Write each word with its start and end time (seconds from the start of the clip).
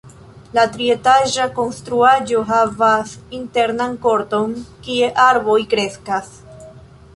La 0.57 0.61
trietaĝa 0.77 1.45
konstruaĵo 1.59 2.41
havas 2.53 3.13
internan 3.41 3.95
korton, 4.07 4.57
kie 4.89 5.13
arboj 5.29 5.59
kreskas. 5.77 6.33